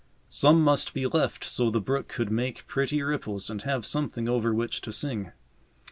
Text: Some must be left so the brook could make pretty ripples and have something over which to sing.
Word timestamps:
Some 0.29 0.63
must 0.63 0.95
be 0.95 1.05
left 1.05 1.43
so 1.43 1.69
the 1.69 1.79
brook 1.79 2.07
could 2.07 2.31
make 2.31 2.65
pretty 2.65 3.03
ripples 3.03 3.51
and 3.51 3.61
have 3.61 3.85
something 3.85 4.27
over 4.27 4.51
which 4.51 4.81
to 4.81 4.91
sing. 4.91 5.31